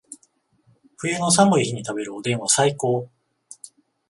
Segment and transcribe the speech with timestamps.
[0.97, 3.11] 冬の寒い日に食べるおでんは最高